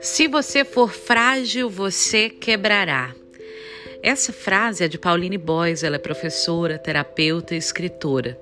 [0.00, 3.14] Se você for frágil, você quebrará.
[4.02, 8.38] Essa frase é de Pauline Boys, ela é professora, terapeuta e escritora.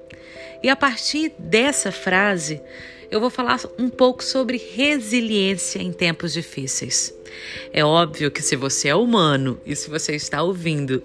[0.63, 2.61] E a partir dessa frase,
[3.11, 7.15] eu vou falar um pouco sobre resiliência em tempos difíceis.
[7.73, 11.03] É óbvio que se você é humano e se você está ouvindo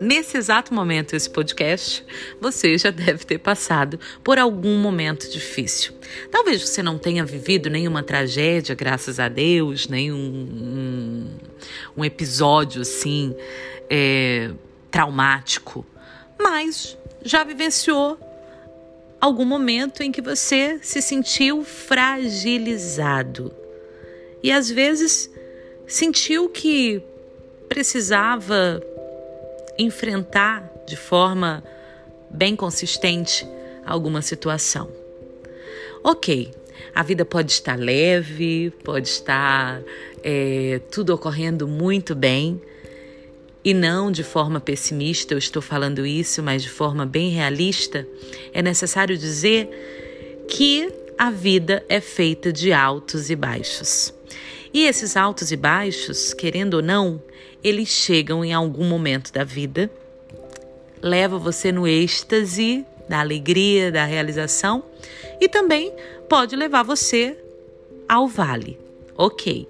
[0.00, 2.04] nesse exato momento esse podcast,
[2.40, 5.92] você já deve ter passado por algum momento difícil.
[6.30, 11.26] Talvez você não tenha vivido nenhuma tragédia, graças a Deus, nenhum um,
[11.96, 13.34] um episódio assim
[13.88, 14.50] é,
[14.90, 15.86] traumático,
[16.38, 18.18] mas já vivenciou
[19.20, 23.50] algum momento em que você se sentiu fragilizado
[24.42, 25.30] e às vezes
[25.86, 27.02] sentiu que
[27.66, 28.82] precisava
[29.78, 31.62] enfrentar de forma
[32.30, 33.46] bem consistente
[33.84, 34.88] alguma situação.
[36.02, 36.52] Ok,
[36.94, 39.80] a vida pode estar leve, pode estar
[40.22, 42.60] é, tudo ocorrendo muito bem.
[43.64, 48.06] E não de forma pessimista, eu estou falando isso, mas de forma bem realista,
[48.52, 49.70] é necessário dizer
[50.48, 54.12] que a vida é feita de altos e baixos.
[54.74, 57.22] E esses altos e baixos, querendo ou não,
[57.62, 59.88] eles chegam em algum momento da vida,
[61.00, 64.82] leva você no êxtase da alegria, da realização
[65.40, 65.92] e também
[66.28, 67.38] pode levar você
[68.08, 68.76] ao vale.
[69.16, 69.68] Ok,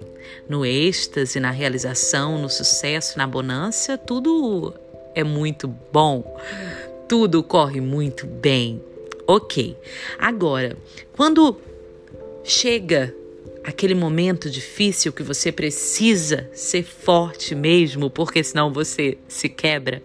[0.49, 4.73] no êxtase, na realização, no sucesso, na bonança, tudo
[5.13, 6.35] é muito bom,
[7.07, 8.81] tudo corre muito bem.
[9.27, 9.77] Ok,
[10.17, 10.75] agora,
[11.15, 11.55] quando
[12.43, 13.13] chega
[13.65, 20.03] aquele momento difícil que você precisa ser forte mesmo, porque senão você se quebra,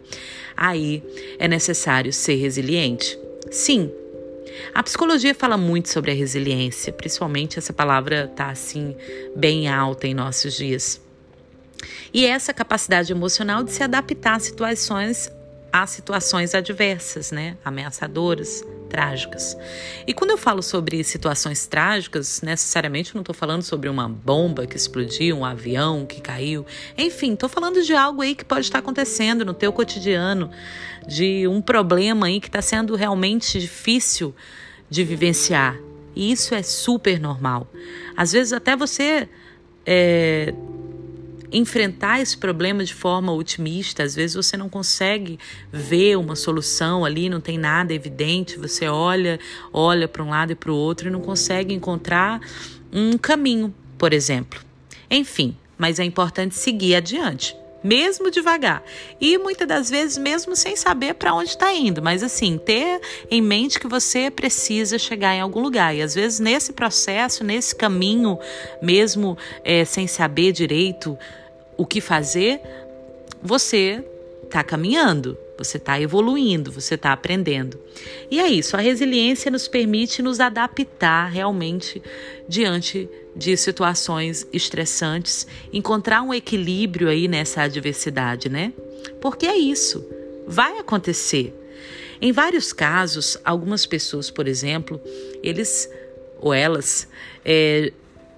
[0.56, 1.02] aí
[1.38, 3.18] é necessário ser resiliente.
[3.50, 3.90] Sim,
[4.74, 8.96] a psicologia fala muito sobre a resiliência, principalmente essa palavra está assim
[9.36, 11.00] bem alta em nossos dias.
[12.12, 15.30] E essa capacidade emocional de se adaptar a situações
[15.72, 17.56] a situações adversas, né?
[17.64, 19.56] Ameaçadoras, trágicas.
[20.06, 24.66] E quando eu falo sobre situações trágicas, necessariamente eu não estou falando sobre uma bomba
[24.66, 26.66] que explodiu, um avião que caiu.
[26.98, 30.50] Enfim, estou falando de algo aí que pode estar acontecendo no teu cotidiano,
[31.06, 34.34] de um problema aí que está sendo realmente difícil
[34.90, 35.78] de vivenciar.
[36.14, 37.70] E isso é super normal.
[38.16, 39.28] Às vezes até você
[39.86, 40.52] é,
[41.52, 44.02] enfrentar esse problema de forma otimista.
[44.02, 45.38] Às vezes você não consegue
[45.72, 48.58] ver uma solução ali, não tem nada evidente.
[48.58, 49.38] Você olha,
[49.72, 52.40] olha para um lado e para o outro e não consegue encontrar
[52.92, 54.60] um caminho, por exemplo.
[55.10, 58.82] Enfim, mas é importante seguir adiante mesmo devagar.
[59.20, 63.00] E muitas das vezes, mesmo sem saber para onde está indo, mas assim, ter
[63.30, 65.94] em mente que você precisa chegar em algum lugar.
[65.94, 68.38] E às vezes, nesse processo, nesse caminho,
[68.82, 71.18] mesmo é, sem saber direito
[71.80, 72.60] o que fazer,
[73.42, 74.04] você
[74.44, 77.80] está caminhando, você está evoluindo, você está aprendendo.
[78.30, 82.02] E é isso, a resiliência nos permite nos adaptar realmente
[82.46, 88.74] diante de situações estressantes, encontrar um equilíbrio aí nessa adversidade, né?
[89.18, 90.06] Porque é isso,
[90.46, 91.54] vai acontecer.
[92.20, 95.00] Em vários casos, algumas pessoas, por exemplo,
[95.42, 95.88] eles
[96.38, 97.08] ou elas
[97.42, 97.90] é,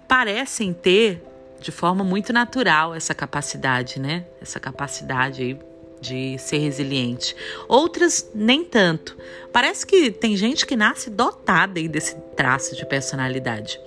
[0.07, 1.21] parecem ter
[1.63, 4.27] de forma muito natural essa capacidade, né?
[4.41, 5.59] Essa capacidade aí
[6.01, 7.35] de ser resiliente.
[7.69, 9.17] Outras nem tanto.
[9.53, 13.81] Parece que tem gente que nasce dotada aí desse traço de personalidade.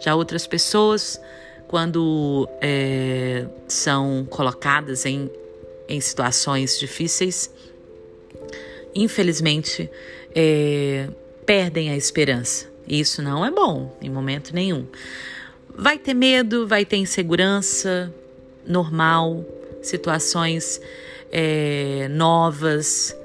[0.00, 1.20] Já outras pessoas,
[1.68, 5.30] quando é, são colocadas em,
[5.88, 7.48] em situações difíceis,
[8.92, 9.88] infelizmente
[10.34, 11.08] é,
[11.46, 12.68] perdem a esperança.
[12.88, 14.84] Isso não é bom em momento nenhum.
[15.74, 18.12] Vai ter medo, vai ter insegurança,
[18.66, 19.44] normal,
[19.82, 20.80] situações
[21.30, 23.16] é, novas,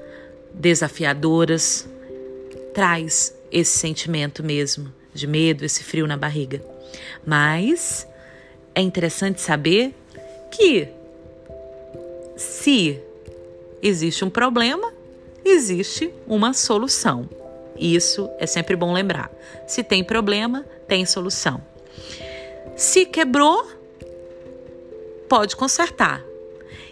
[0.52, 1.88] desafiadoras.
[2.72, 6.62] Traz esse sentimento mesmo de medo, esse frio na barriga.
[7.24, 8.06] Mas
[8.74, 9.94] é interessante saber
[10.50, 10.88] que
[12.36, 13.00] se
[13.82, 14.92] existe um problema,
[15.44, 17.28] existe uma solução.
[17.78, 19.30] Isso é sempre bom lembrar.
[19.66, 21.60] Se tem problema, tem solução.
[22.76, 23.66] Se quebrou,
[25.30, 26.22] pode consertar.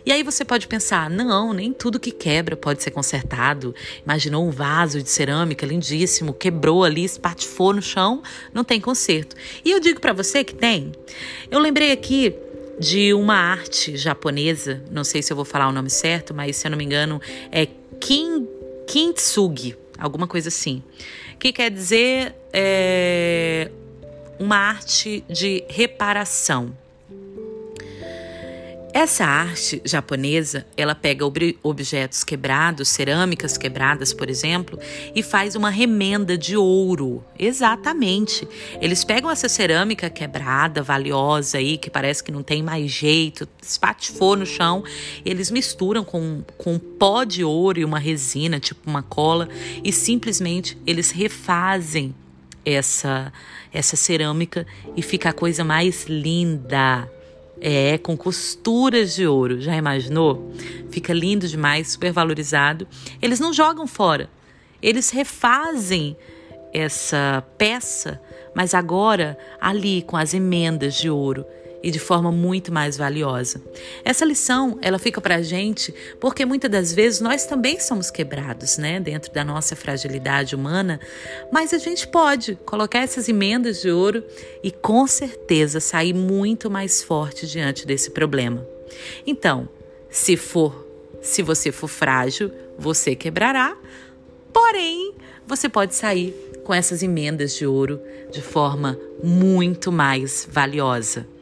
[0.07, 3.75] E aí você pode pensar: não, nem tudo que quebra pode ser consertado.
[4.03, 8.23] Imaginou um vaso de cerâmica lindíssimo, quebrou ali, espatifou no chão,
[8.53, 9.37] não tem conserto.
[9.63, 10.93] E eu digo para você que tem.
[11.51, 12.35] Eu lembrei aqui
[12.81, 16.67] de uma arte japonesa, não sei se eu vou falar o nome certo, mas se
[16.67, 17.21] eu não me engano
[17.53, 17.67] é
[18.01, 18.49] Kin,
[18.87, 20.83] Kintsugi, alguma coisa assim,
[21.39, 23.71] que quer dizer é,
[24.44, 26.76] uma arte de reparação.
[28.93, 34.79] Essa arte japonesa, ela pega ob objetos quebrados, cerâmicas quebradas, por exemplo,
[35.14, 37.25] e faz uma remenda de ouro.
[37.38, 38.46] Exatamente.
[38.82, 44.37] Eles pegam essa cerâmica quebrada, valiosa aí, que parece que não tem mais jeito, espatifou
[44.37, 44.85] no chão,
[45.25, 49.49] eles misturam com, com pó de ouro e uma resina, tipo uma cola,
[49.82, 52.14] e simplesmente eles refazem
[52.64, 53.32] essa
[53.72, 54.66] essa cerâmica
[54.96, 57.11] e fica a coisa mais linda.
[57.61, 59.61] É, com costuras de ouro.
[59.61, 60.52] Já imaginou?
[60.90, 62.87] Fica lindo demais, super valorizado.
[63.22, 64.28] Eles não jogam fora.
[64.82, 66.16] Eles refazem
[66.75, 68.20] essa peça,
[68.55, 71.46] mas agora ali com as emendas de ouro
[71.85, 73.61] e de forma muito mais valiosa.
[74.03, 78.79] Essa lição, ela fica para a gente porque muitas das vezes nós também somos quebrados,
[78.79, 80.99] né, dentro da nossa fragilidade humana,
[81.53, 84.25] mas a gente pode colocar essas emendas de ouro
[84.63, 88.67] e com certeza sair muito mais forte diante desse problema.
[89.27, 89.69] Então,
[90.09, 90.89] se for,
[91.21, 93.77] se você for frágil, você quebrará,
[94.55, 95.15] porém,
[95.47, 96.35] você pode sair
[96.65, 98.01] com essas emendas de ouro
[98.33, 101.34] de forma muito mais valiosa.